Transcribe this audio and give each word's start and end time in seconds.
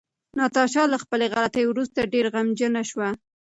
ناتاشا 0.37 0.83
له 0.93 0.97
خپلې 1.03 1.25
غلطۍ 1.33 1.63
وروسته 1.67 2.09
ډېره 2.13 2.29
غمجنه 2.35 2.81
شوه. 2.89 3.09